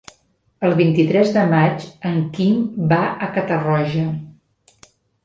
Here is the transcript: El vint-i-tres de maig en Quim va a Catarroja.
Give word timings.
El 0.67 0.71
vint-i-tres 0.77 1.33
de 1.35 1.43
maig 1.51 1.85
en 2.11 2.17
Quim 2.37 2.63
va 2.93 2.99
a 3.27 3.29
Catarroja. 3.37 4.07